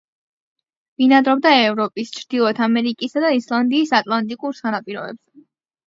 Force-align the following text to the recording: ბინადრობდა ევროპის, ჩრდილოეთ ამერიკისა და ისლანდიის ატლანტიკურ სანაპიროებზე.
ბინადრობდა 1.01 1.51
ევროპის, 1.67 2.11
ჩრდილოეთ 2.17 2.63
ამერიკისა 2.71 3.25
და 3.29 3.35
ისლანდიის 3.43 3.97
ატლანტიკურ 4.03 4.63
სანაპიროებზე. 4.65 5.49